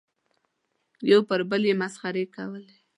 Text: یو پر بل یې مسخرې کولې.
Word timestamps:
یو 1.11 1.19
پر 1.29 1.39
بل 1.49 1.61
یې 1.69 1.73
مسخرې 1.81 2.23
کولې. 2.35 2.75